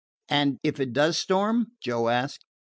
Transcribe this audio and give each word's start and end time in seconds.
"And 0.29 0.57
if 0.63 0.79
it 0.79 0.93
does 0.93 1.19
storm?" 1.19 1.73
Joe 1.79 2.09
asked. 2.09 2.43